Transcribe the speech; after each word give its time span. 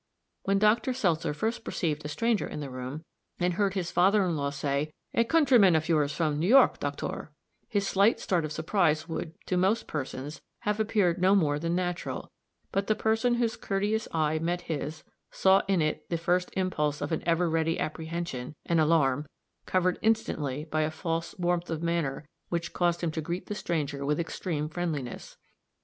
_"When 0.45 0.57
Dr. 0.57 0.93
Seltzer 0.93 1.31
first 1.31 1.63
perceived 1.63 2.03
a 2.03 2.07
stranger 2.07 2.47
in 2.47 2.59
the 2.59 2.71
room, 2.71 3.03
and 3.39 3.53
heard 3.53 3.75
his 3.75 3.91
father 3.91 4.25
in 4.25 4.35
law 4.35 4.49
say, 4.49 4.91
"A 5.13 5.23
countryman 5.23 5.75
of 5.75 5.87
yours, 5.87 6.11
from 6.11 6.39
New 6.39 6.47
York, 6.47 6.79
doctor," 6.79 7.29
his 7.69 7.87
slight 7.87 8.19
start 8.19 8.43
of 8.43 8.51
surprise 8.51 9.07
would, 9.07 9.35
to 9.45 9.57
most 9.57 9.85
persons, 9.85 10.41
have 10.61 10.79
appeared 10.79 11.21
no 11.21 11.35
more 11.35 11.59
than 11.59 11.75
natural; 11.75 12.31
but 12.71 12.87
the 12.87 12.95
person 12.95 13.35
whose 13.35 13.55
courteous 13.55 14.07
eye 14.11 14.39
met 14.39 14.61
his, 14.61 15.03
saw 15.29 15.61
in 15.67 15.83
it 15.83 16.09
the 16.09 16.17
first 16.17 16.49
impulse 16.53 16.99
of 17.01 17.11
an 17.11 17.21
ever 17.27 17.47
ready 17.47 17.79
apprehension 17.79 18.55
an 18.65 18.79
alarm, 18.79 19.27
covered 19.67 19.99
instantly 20.01 20.65
by 20.65 20.81
a 20.81 20.89
false 20.89 21.37
warmth 21.37 21.69
of 21.69 21.83
manner 21.83 22.27
which 22.49 22.73
caused 22.73 23.01
him 23.01 23.11
to 23.11 23.21
greet 23.21 23.45
the 23.45 23.53
stranger 23.53 24.03
with 24.03 24.19
extreme 24.19 24.67
friendliness. 24.67 25.37